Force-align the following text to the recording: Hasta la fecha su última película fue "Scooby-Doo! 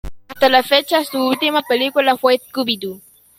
Hasta 0.29 0.49
la 0.49 0.63
fecha 0.63 1.05
su 1.05 1.23
última 1.23 1.61
película 1.61 2.17
fue 2.17 2.39
"Scooby-Doo! 2.39 2.99